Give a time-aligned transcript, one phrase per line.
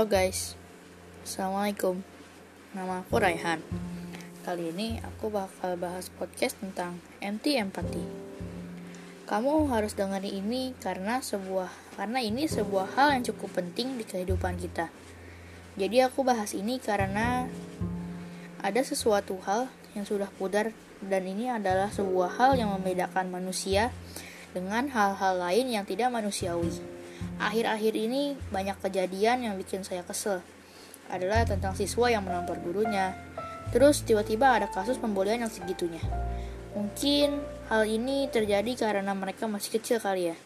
[0.00, 0.56] Halo guys,
[1.28, 2.00] Assalamualaikum.
[2.72, 3.60] Nama aku Raihan.
[4.48, 8.00] Kali ini aku bakal bahas podcast tentang anti empati
[9.28, 11.68] Kamu harus dengerin ini karena sebuah
[12.00, 14.88] karena ini sebuah hal yang cukup penting di kehidupan kita.
[15.76, 17.44] Jadi aku bahas ini karena
[18.64, 20.72] ada sesuatu hal yang sudah pudar
[21.04, 23.92] dan ini adalah sebuah hal yang membedakan manusia
[24.56, 26.99] dengan hal-hal lain yang tidak manusiawi
[27.40, 30.44] Akhir-akhir ini banyak kejadian yang bikin saya kesel.
[31.08, 33.16] Adalah tentang siswa yang menampar gurunya.
[33.72, 36.02] Terus tiba-tiba ada kasus pembulian yang segitunya.
[36.76, 40.36] Mungkin hal ini terjadi karena mereka masih kecil kali ya.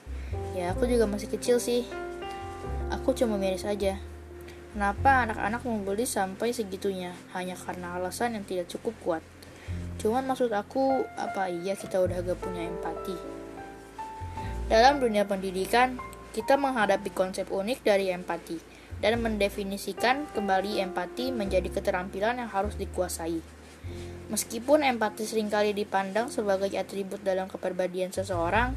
[0.55, 1.85] Ya aku juga masih kecil sih.
[2.95, 3.99] Aku cuma miris aja.
[4.75, 9.23] Kenapa anak-anak membuli sampai segitunya hanya karena alasan yang tidak cukup kuat?
[10.03, 13.15] Cuman maksud aku, apa iya kita udah gak punya empati?
[14.67, 15.97] Dalam dunia pendidikan,
[16.35, 18.59] kita menghadapi konsep unik dari empati
[18.99, 23.39] dan mendefinisikan kembali empati menjadi keterampilan yang harus dikuasai.
[24.35, 28.75] Meskipun empati sering kali dipandang sebagai atribut dalam kepribadian seseorang,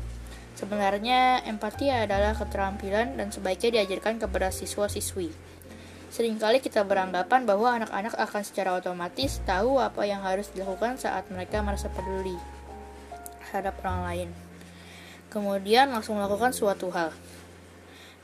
[0.53, 5.33] sebenarnya empati adalah keterampilan dan sebaiknya diajarkan kepada siswa-siswi.
[6.13, 11.65] Seringkali kita beranggapan bahwa anak-anak akan secara otomatis tahu apa yang harus dilakukan saat mereka
[11.65, 12.37] merasa peduli
[13.43, 14.29] terhadap orang lain.
[15.27, 17.11] Kemudian langsung melakukan suatu hal.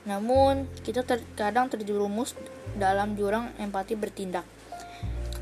[0.03, 2.35] Namun, kita terkadang terjerumus
[2.75, 4.43] dalam jurang empati bertindak.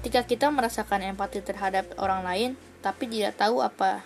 [0.02, 2.50] Ketika kita merasakan empati terhadap orang lain,
[2.82, 4.02] tapi tidak tahu apa,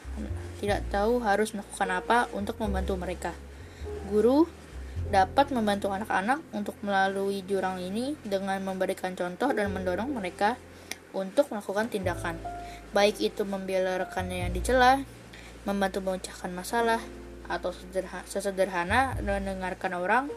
[0.59, 3.31] tidak tahu harus melakukan apa untuk membantu mereka.
[4.11, 4.47] Guru
[5.11, 10.59] dapat membantu anak-anak untuk melalui jurang ini dengan memberikan contoh dan mendorong mereka
[11.15, 12.35] untuk melakukan tindakan,
[12.91, 14.99] baik itu membela rekannya yang dicela,
[15.63, 16.99] membantu memecahkan masalah,
[17.45, 17.71] atau
[18.27, 20.27] sesederhana mendengarkan orang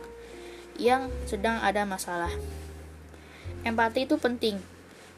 [0.79, 2.31] yang sedang ada masalah.
[3.67, 4.62] Empati itu penting,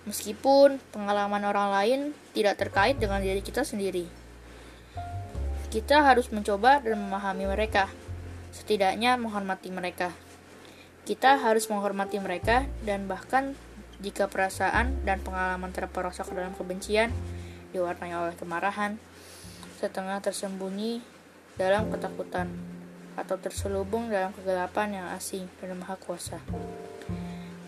[0.09, 2.01] meskipun pengalaman orang lain
[2.33, 4.09] tidak terkait dengan diri kita sendiri.
[5.71, 7.87] Kita harus mencoba dan memahami mereka,
[8.51, 10.11] setidaknya menghormati mereka.
[11.05, 13.55] Kita harus menghormati mereka, dan bahkan
[14.01, 17.13] jika perasaan dan pengalaman terperosok dalam kebencian,
[17.71, 18.99] diwarnai oleh kemarahan,
[19.79, 21.05] setengah tersembunyi
[21.55, 22.49] dalam ketakutan
[23.31, 26.43] atau terselubung dalam kegelapan yang asing dan maha kuasa.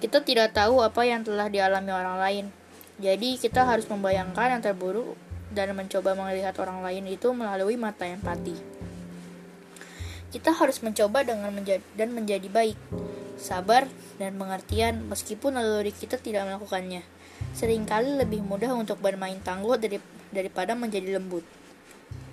[0.03, 2.45] Kita tidak tahu apa yang telah dialami orang lain,
[2.99, 5.15] jadi kita harus membayangkan yang terburuk
[5.55, 8.59] dan mencoba melihat orang lain itu melalui mata empati.
[10.35, 12.75] Kita harus mencoba dengan menjadi dan menjadi baik,
[13.39, 13.87] sabar
[14.19, 17.07] dan pengertian meskipun naluri kita tidak melakukannya.
[17.55, 19.79] Seringkali lebih mudah untuk bermain tangguh
[20.35, 21.47] daripada menjadi lembut.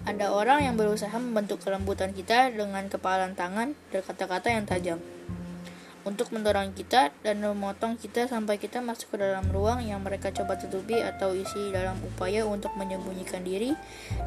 [0.08, 5.00] Ada orang yang berusaha membentuk kelembutan kita dengan kepalan tangan dan kata-kata yang tajam.
[6.08, 10.56] Untuk mendorong kita dan memotong kita sampai kita masuk ke dalam ruang yang mereka coba
[10.56, 13.76] tutupi atau isi dalam upaya untuk menyembunyikan diri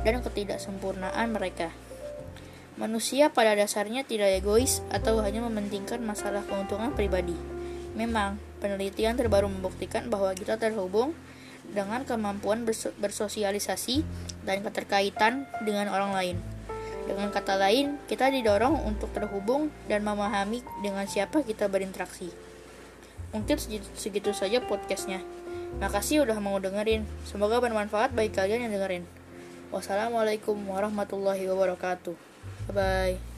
[0.05, 1.73] dan ketidaksempurnaan mereka.
[2.77, 7.35] Manusia pada dasarnya tidak egois atau hanya mementingkan masalah keuntungan pribadi.
[7.97, 11.17] Memang, penelitian terbaru membuktikan bahwa kita terhubung
[11.73, 12.69] dengan kemampuan
[13.01, 14.05] bersosialisasi
[14.43, 16.37] dan keterkaitan dengan orang lain.
[17.03, 22.31] Dengan kata lain, kita didorong untuk terhubung dan memahami dengan siapa kita berinteraksi.
[23.35, 23.59] Mungkin
[23.97, 25.19] segitu saja podcastnya.
[25.81, 27.03] Makasih udah mau dengerin.
[27.27, 29.05] Semoga bermanfaat bagi kalian yang dengerin.
[29.73, 32.15] Wassalamualaikum warahmatullahi wabarakatuh.
[32.71, 33.32] Bye bye.